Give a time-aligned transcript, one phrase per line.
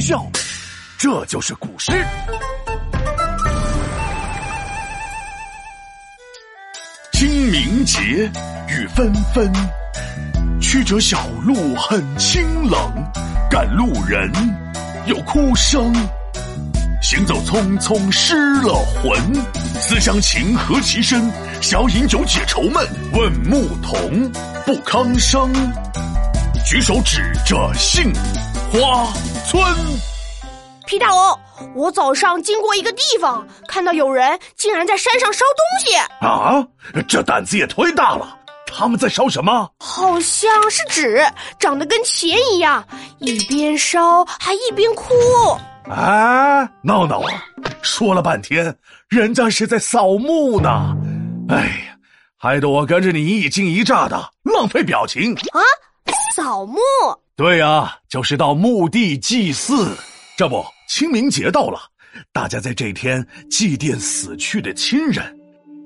[0.00, 0.24] 笑，
[0.98, 1.92] 这就是古诗。
[7.12, 8.00] 清明节
[8.68, 9.52] 雨纷纷，
[10.60, 12.80] 曲折小路很清冷，
[13.50, 14.30] 赶路人
[15.06, 15.92] 有哭声。
[17.02, 19.34] 行走匆匆失了魂，
[19.80, 21.30] 思乡情何其深。
[21.60, 24.30] 小饮酒解愁闷，问牧童
[24.64, 25.52] 不吭声。
[26.64, 28.12] 举手指着杏
[28.72, 29.12] 花
[29.50, 29.60] 村。
[30.86, 31.40] 皮大龙，
[31.74, 35.96] 我早上经过一个地方，看到有人竟然在山上烧东西。
[36.24, 36.64] 啊，
[37.08, 38.38] 这胆子也忒大了！
[38.64, 39.68] 他们在烧什么？
[39.80, 41.26] 好像是纸，
[41.58, 42.86] 长得跟钱一样，
[43.18, 45.12] 一边烧还一边哭。
[45.90, 47.44] 啊，闹闹啊！
[47.82, 48.76] 说了半天，
[49.08, 50.94] 人家是在扫墓呢。
[51.48, 51.98] 哎呀，
[52.38, 55.58] 害得我跟着你一惊一乍的，浪费表情啊！
[56.36, 56.78] 扫墓？
[57.40, 59.96] 对呀，就是到墓地祭祀。
[60.36, 61.80] 这不，清明节到了，
[62.34, 65.24] 大家在这天祭奠死去的亲人。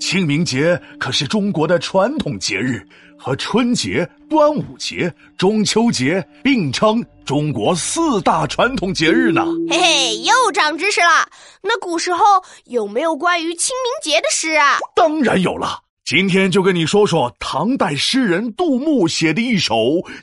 [0.00, 2.84] 清明节可是中国的传统节日，
[3.16, 9.46] 和春节、端午节、中秋节并称中国四大传统节日呢。
[9.70, 11.28] 嘿嘿，又长知识了。
[11.62, 12.24] 那古时候
[12.64, 14.80] 有没有关于清明节的诗啊？
[14.96, 15.83] 当然有了。
[16.04, 19.74] 今天就跟你说说唐代诗人杜牧写的一首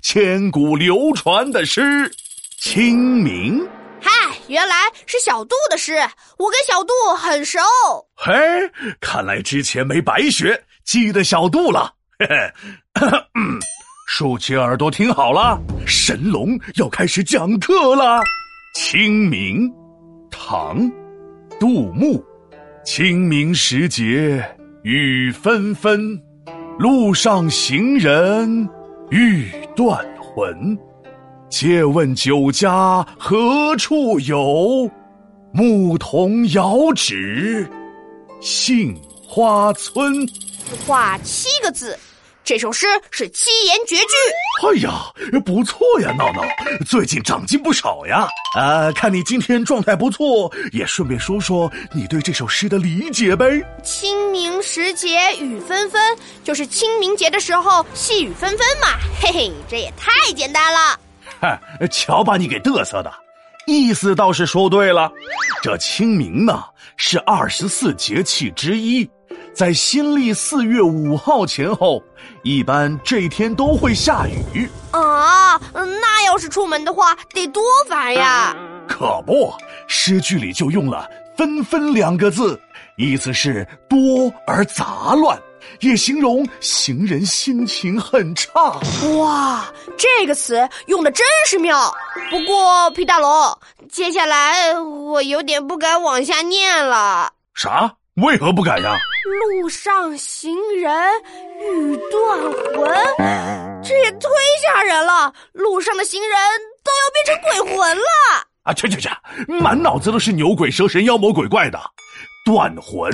[0.04, 1.82] 千古流传的诗
[2.60, 3.60] 《清明》。
[4.00, 4.12] 嗨，
[4.48, 4.76] 原来
[5.08, 5.94] 是小杜的诗，
[6.38, 7.58] 我跟小杜很熟。
[8.14, 8.32] 嘿，
[9.00, 11.92] 看来之前没白学，记得小杜了。
[12.20, 12.28] 嘿
[13.00, 13.08] 嘿，
[14.08, 18.20] 竖起耳朵听好了，神龙要开始讲课了。
[18.76, 19.68] 《清明》，
[20.30, 20.78] 唐，
[21.60, 22.24] 杜牧。
[22.86, 24.44] 清明时节
[24.84, 26.20] 雨纷纷，
[26.80, 28.68] 路上行人
[29.12, 30.76] 欲断魂。
[31.50, 34.90] 借问酒家何处有？
[35.54, 37.70] 牧童遥指
[38.40, 40.26] 杏花村。
[40.88, 41.96] 画七个字，
[42.44, 44.68] 这首诗是七言绝句。
[44.68, 46.42] 哎呀，不错呀，闹闹，
[46.86, 48.28] 最近长进不少呀。
[48.58, 53.62] 啊，看你今天状态不错，也顺便说说你对这首诗的理解呗。
[53.84, 58.88] 清明时节雨纷纷，就是清明节的时候细雨纷纷嘛。
[59.22, 61.00] 嘿嘿，这也太简单了。
[61.40, 61.60] 嗨，
[61.90, 63.14] 瞧把你给嘚瑟的，
[63.68, 65.12] 意思倒是说对了。
[65.62, 66.64] 这清明呢，
[66.98, 69.08] 是二十四节气之一，
[69.54, 72.02] 在新历四月五号前后，
[72.44, 74.68] 一般这天都会下雨。
[74.92, 78.56] 啊，那要是出门的话，得多烦呀！
[78.88, 79.54] 可不，
[79.88, 82.60] 诗句里就用了“纷纷”两个字，
[82.98, 85.40] 意思是多而杂乱。
[85.82, 88.80] 也形容行人心情很差。
[89.20, 91.94] 哇，这个词用的真是妙。
[92.32, 93.30] 不过皮大龙，
[93.90, 97.32] 接下来我有点不敢往下念了。
[97.54, 97.94] 啥？
[98.16, 98.98] 为何不敢呀？
[99.52, 100.92] 路上行人
[101.62, 102.42] 欲断
[102.76, 102.92] 魂，
[103.82, 104.28] 这也忒
[104.62, 105.34] 吓人了。
[105.54, 106.32] 路上的行人
[106.84, 108.04] 都要变成鬼魂了。
[108.64, 109.10] 啊，去去去，
[109.48, 111.80] 满脑子都是牛鬼蛇神、妖魔鬼怪的。
[112.46, 113.10] 断魂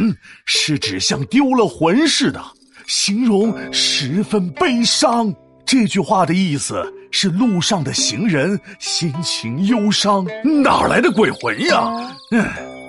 [0.46, 2.42] 是指像丢了魂似的，
[2.88, 5.32] 形容十分悲伤。
[5.66, 10.26] 这句话的意思是路上的行人心情忧伤，
[10.64, 11.92] 哪来的鬼魂呀？
[12.32, 12.44] 嗯，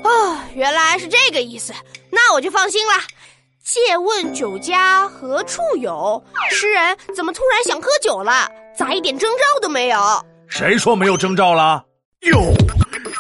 [0.08, 1.74] 哦，原来是这个意思，
[2.10, 2.94] 那我就放心了。
[3.62, 6.24] 借问酒家何处有？
[6.50, 8.48] 诗人怎么突然想喝酒了？
[8.76, 9.98] 咋一点征兆都没有？
[10.48, 11.84] 谁说没有征兆了？
[12.22, 12.54] 有。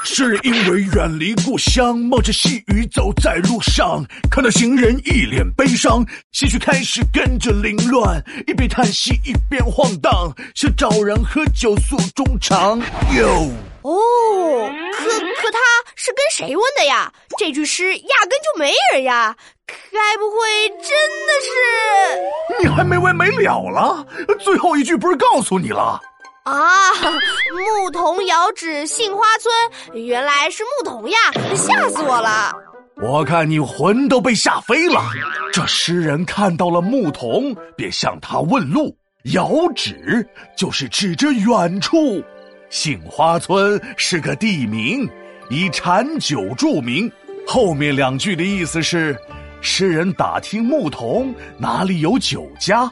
[0.04, 12.80] 是因为远离故乡，冒着细雨走在路上，看到行人一脸悲伤，心绪开始跟着凌乱，一边叹息一边晃荡，想找人喝酒诉衷肠。
[13.14, 13.50] 哟，
[13.88, 15.58] 哦，可可他
[15.94, 17.10] 是跟谁问的呀？
[17.38, 19.34] 这句诗压根就没人呀，
[19.66, 20.88] 该不会真
[21.26, 22.62] 的是？
[22.62, 24.06] 你还没完没了了？
[24.40, 25.98] 最后一句不是告诉你了？
[26.44, 26.92] 啊！
[27.82, 31.18] 牧童遥指杏花村，原来是牧童呀！
[31.54, 32.52] 吓死我了！
[33.00, 35.02] 我看你魂都被吓飞了。
[35.52, 38.94] 这诗人看到了牧童，便向他问路。
[39.34, 40.26] 遥指
[40.56, 42.22] 就是指着远处。
[42.70, 45.08] 杏花村是个地名，
[45.48, 47.10] 以产酒著名。
[47.46, 49.16] 后面两句的意思是，
[49.60, 52.90] 诗人打听牧童哪里有酒家，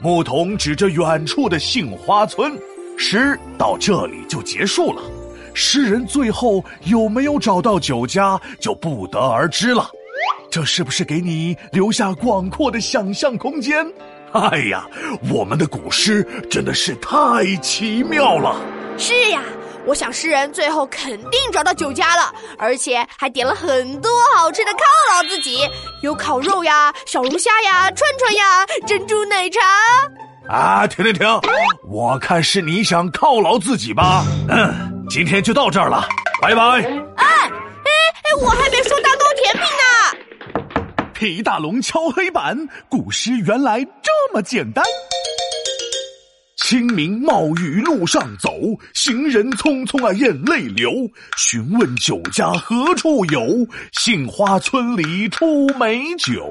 [0.00, 2.52] 牧童指着远处的杏花村。
[2.96, 5.02] 诗到这里就结束了，
[5.52, 9.90] 诗人最后有没有找到酒家就不得而知了。
[10.50, 13.84] 这是不是给你留下广阔的想象空间？
[14.32, 14.86] 哎呀，
[15.30, 18.56] 我们的古诗真的是太奇妙了。
[18.98, 19.42] 是呀，
[19.84, 24.80] 我想诗人最后肯定找到酒家了，而且还点了很多好吃的犒
[25.12, 25.58] 劳自己，
[26.02, 29.60] 有烤肉呀、小龙虾呀、串串呀、珍珠奶茶。
[30.48, 31.40] 啊，停停停！
[31.88, 34.24] 我看是你想犒劳自己吧。
[34.48, 36.08] 嗯，今天就到这儿了，
[36.40, 36.62] 拜拜。
[36.62, 36.82] 哎
[37.16, 37.52] 哎哎，
[38.40, 41.04] 我还没说蛋糕甜品呢。
[41.12, 42.56] 皮大龙敲黑板，
[42.88, 44.84] 古诗原来这么简单。
[46.68, 48.50] 清明冒雨路上走，
[48.92, 50.90] 行人匆匆啊眼泪流。
[51.36, 53.64] 询问酒家何处有？
[53.92, 56.44] 杏花村里出美酒。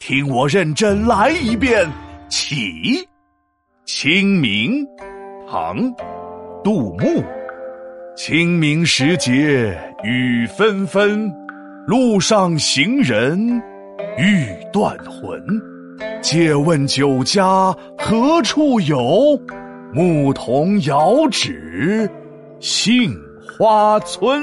[0.00, 1.88] 听我认真来一遍，
[2.28, 3.08] 起。
[3.84, 4.84] 清明，
[5.48, 5.76] 唐，
[6.64, 7.22] 杜牧。
[8.16, 11.32] 清明时节雨纷纷，
[11.86, 13.38] 路上行人
[14.18, 15.40] 欲断魂。
[16.20, 19.40] 借问酒家何处有？
[19.92, 22.10] 牧童遥指
[22.60, 23.16] 杏
[23.56, 24.42] 花村。